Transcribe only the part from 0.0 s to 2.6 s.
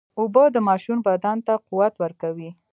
اوبه د ماشوم بدن ته قوت ورکوي.